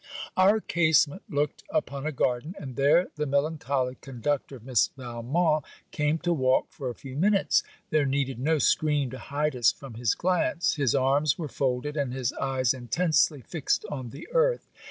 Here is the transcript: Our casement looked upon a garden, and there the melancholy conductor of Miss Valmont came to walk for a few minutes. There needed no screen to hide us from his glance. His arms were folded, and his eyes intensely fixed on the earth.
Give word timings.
Our 0.35 0.59
casement 0.61 1.21
looked 1.29 1.63
upon 1.69 2.07
a 2.07 2.11
garden, 2.11 2.55
and 2.57 2.75
there 2.75 3.09
the 3.17 3.27
melancholy 3.27 3.97
conductor 4.01 4.55
of 4.55 4.63
Miss 4.63 4.87
Valmont 4.97 5.63
came 5.91 6.17
to 6.25 6.33
walk 6.33 6.71
for 6.71 6.89
a 6.89 6.95
few 6.95 7.15
minutes. 7.15 7.61
There 7.91 8.07
needed 8.07 8.39
no 8.39 8.57
screen 8.57 9.11
to 9.11 9.19
hide 9.19 9.55
us 9.55 9.71
from 9.71 9.93
his 9.93 10.15
glance. 10.15 10.73
His 10.73 10.95
arms 10.95 11.37
were 11.37 11.47
folded, 11.47 11.97
and 11.97 12.13
his 12.15 12.33
eyes 12.33 12.73
intensely 12.73 13.41
fixed 13.43 13.85
on 13.91 14.09
the 14.09 14.27
earth. 14.31 14.67